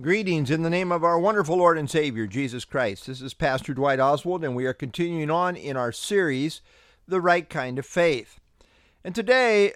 [0.00, 3.06] Greetings in the name of our wonderful Lord and Savior, Jesus Christ.
[3.06, 6.62] This is Pastor Dwight Oswald, and we are continuing on in our series,
[7.06, 8.40] The Right Kind of Faith.
[9.04, 9.74] And today,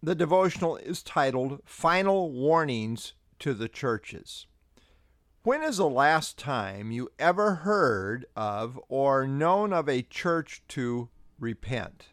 [0.00, 4.46] the devotional is titled Final Warnings to the Churches.
[5.42, 11.08] When is the last time you ever heard of or known of a church to
[11.40, 12.10] repent?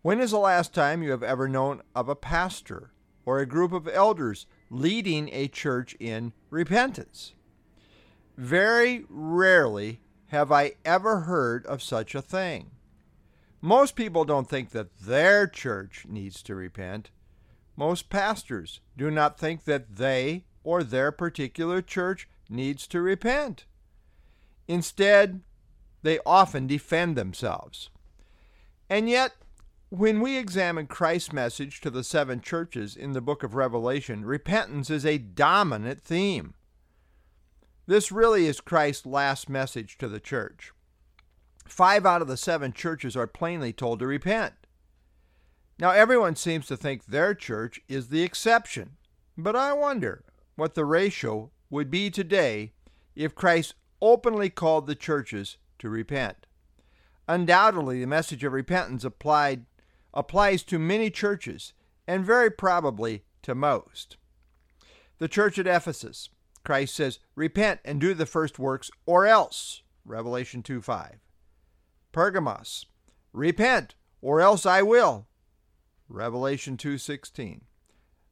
[0.00, 2.92] When is the last time you have ever known of a pastor
[3.26, 7.32] or a group of elders leading a church in repentance.
[8.36, 12.70] Very rarely have I ever heard of such a thing.
[13.60, 17.10] Most people don't think that their church needs to repent.
[17.76, 23.64] Most pastors do not think that they or their particular church needs to repent.
[24.68, 25.40] Instead,
[26.02, 27.90] they often defend themselves.
[28.88, 29.32] And yet,
[29.90, 34.90] when we examine Christ's message to the seven churches in the book of Revelation, repentance
[34.90, 36.54] is a dominant theme.
[37.86, 40.72] This really is Christ's last message to the church.
[41.68, 44.54] Five out of the seven churches are plainly told to repent.
[45.78, 48.96] Now, everyone seems to think their church is the exception,
[49.36, 50.24] but I wonder
[50.56, 52.72] what the ratio would be today
[53.14, 56.46] if Christ openly called the churches to repent.
[57.28, 59.66] Undoubtedly, the message of repentance applied
[60.16, 61.74] applies to many churches
[62.08, 64.16] and very probably to most.
[65.18, 66.30] The church at Ephesus,
[66.64, 69.82] Christ says, Repent and do the first works, or else.
[70.04, 71.20] Revelation 2 5.
[72.12, 72.86] Pergamos,
[73.32, 75.28] Repent, or else I will.
[76.08, 77.62] Revelation 2:16.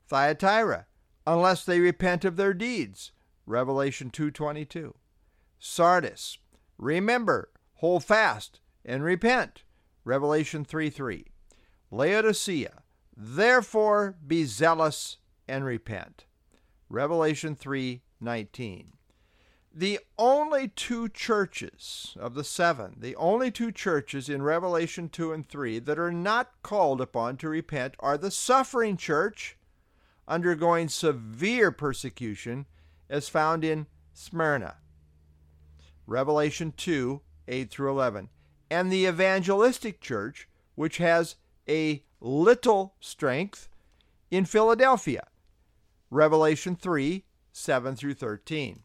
[0.07, 0.87] Thyatira,
[1.27, 3.13] unless they repent of their deeds.
[3.47, 4.95] Revelation 2:22.
[5.59, 6.39] Sardis,
[6.79, 9.65] remember, hold fast and repent.
[10.05, 11.34] Revelation 3:3.
[11.95, 12.83] Laodicea,
[13.17, 16.25] therefore be zealous and repent.
[16.89, 18.95] Revelation 3:19.
[19.73, 25.49] The only two churches of the seven, the only two churches in Revelation 2 and
[25.49, 29.57] 3 that are not called upon to repent are the suffering church
[30.27, 32.67] undergoing severe persecution
[33.09, 34.79] as found in Smyrna.
[36.09, 38.31] Revelation 2 8 through 11.
[38.69, 41.37] And the evangelistic church, which has
[41.69, 43.69] a little strength
[44.31, 45.27] in Philadelphia.
[46.11, 48.81] Revelation 3 7 through 13.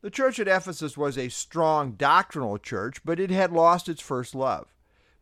[0.00, 4.34] The church at Ephesus was a strong doctrinal church, but it had lost its first
[4.34, 4.72] love.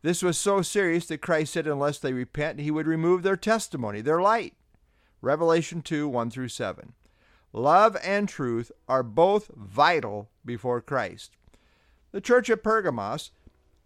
[0.03, 4.01] This was so serious that Christ said, unless they repent, he would remove their testimony,
[4.01, 4.53] their light.
[5.21, 6.93] Revelation 2 1 through 7.
[7.51, 11.35] Love and truth are both vital before Christ.
[12.11, 13.31] The church at Pergamos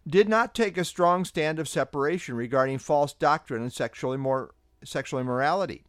[0.06, 4.50] did not take a strong stand of separation regarding false doctrine and sexual, immor-
[4.84, 5.84] sexual immorality.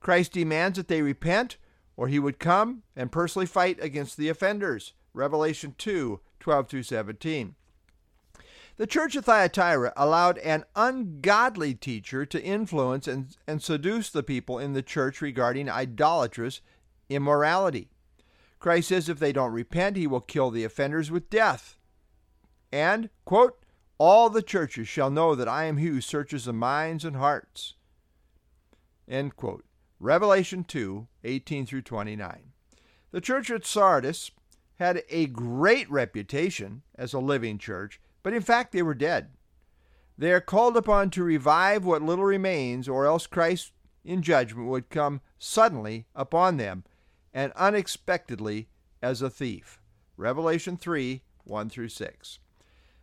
[0.00, 1.56] Christ demands that they repent,
[1.96, 4.94] or he would come and personally fight against the offenders.
[5.12, 7.54] Revelation 2 12 through 17.
[8.78, 14.58] The church of Thyatira allowed an ungodly teacher to influence and, and seduce the people
[14.58, 16.62] in the church regarding idolatrous
[17.10, 17.90] immorality.
[18.58, 21.76] Christ says if they don't repent, he will kill the offenders with death.
[22.72, 23.64] And, quote,
[23.98, 27.74] all the churches shall know that I am he who searches the minds and hearts.
[29.06, 29.64] End quote.
[29.98, 32.52] Revelation 2, 18 through 29.
[33.10, 34.30] The church at Sardis
[34.76, 39.32] had a great reputation as a living church, but in fact they were dead.
[40.16, 43.72] They are called upon to revive what little remains, or else Christ
[44.02, 46.84] in judgment would come suddenly upon them
[47.34, 48.68] and unexpectedly
[49.02, 49.80] as a thief.
[50.16, 52.38] Revelation 3 1 through 6.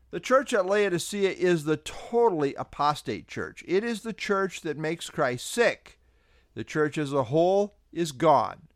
[0.09, 3.63] The church at Laodicea is the totally apostate church.
[3.67, 5.99] It is the church that makes Christ sick.
[6.53, 8.67] The church as a whole is gone.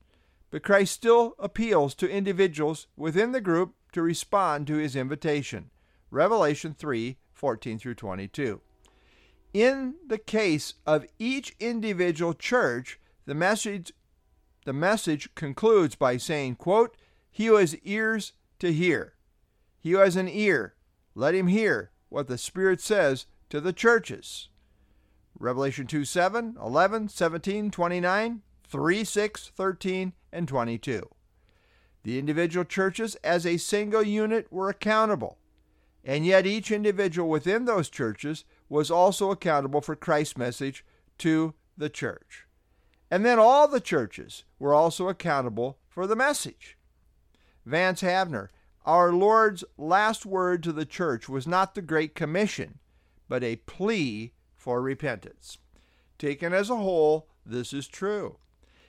[0.49, 5.69] But Christ still appeals to individuals within the group to respond to his invitation.
[6.09, 8.61] Revelation 3 14 through 22.
[9.53, 13.91] In the case of each individual church, the message,
[14.65, 16.95] the message concludes by saying, quote,
[17.31, 19.13] He who has ears to hear.
[19.79, 20.75] He who has an ear,
[21.15, 24.49] let him hear what the Spirit says to the churches.
[25.39, 31.09] Revelation 2 7, 11, 17, 29, 3 6, 13, and 22.
[32.03, 35.37] The individual churches as a single unit were accountable,
[36.03, 40.85] and yet each individual within those churches was also accountable for Christ's message
[41.19, 42.45] to the church.
[43.09, 46.77] And then all the churches were also accountable for the message.
[47.65, 48.47] Vance Havner
[48.85, 52.79] our Lord's last word to the church was not the Great Commission,
[53.27, 55.57] but a plea for repentance.
[56.17, 58.37] Taken as a whole, this is true.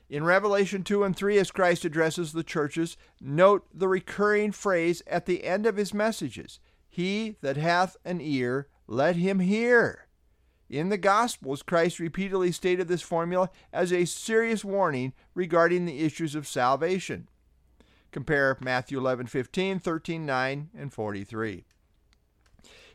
[0.09, 5.25] In Revelation 2 and 3, as Christ addresses the churches, note the recurring phrase at
[5.27, 10.09] the end of his messages He that hath an ear, let him hear.
[10.69, 16.35] In the Gospels, Christ repeatedly stated this formula as a serious warning regarding the issues
[16.35, 17.29] of salvation.
[18.13, 21.65] Compare Matthew 11, 15, 13, 9, and 43.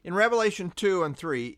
[0.03, 1.57] In Revelation 2 and 3,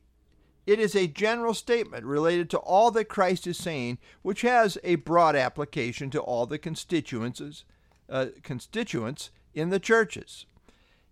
[0.65, 4.95] it is a general statement related to all that Christ is saying, which has a
[4.95, 7.63] broad application to all the constituents,
[8.09, 10.45] uh, constituents in the churches.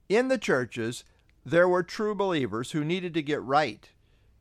[0.09, 1.03] In the churches,
[1.45, 3.89] there were true believers who needed to get right.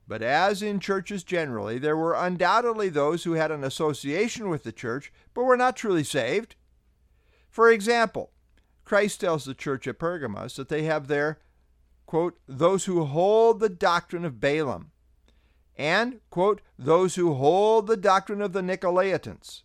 [0.08, 4.72] But as in churches generally, there were undoubtedly those who had an association with the
[4.72, 6.54] church but were not truly saved.
[7.56, 8.32] For example,
[8.84, 11.38] Christ tells the church at Pergamos that they have there,
[12.04, 14.90] quote, those who hold the doctrine of Balaam,
[15.74, 19.62] and, quote, those who hold the doctrine of the Nicolaitans,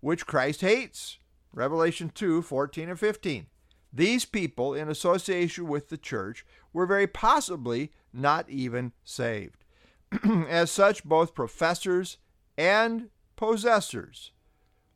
[0.00, 1.16] which Christ hates.
[1.54, 3.46] Revelation 2 14 and 15.
[3.90, 6.44] These people, in association with the church,
[6.74, 9.64] were very possibly not even saved.
[10.50, 12.18] As such, both professors
[12.58, 14.32] and possessors,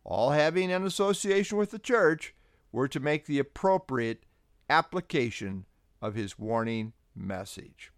[0.07, 2.33] all having an association with the church,
[2.71, 4.23] were to make the appropriate
[4.71, 5.67] application
[6.01, 7.91] of his warning message.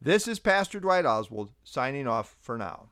[0.00, 2.90] This is Pastor Dwight Oswald signing off for now.